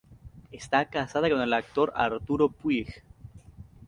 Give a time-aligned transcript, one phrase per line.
[0.51, 2.91] Está casada con el actor Arturo Puig.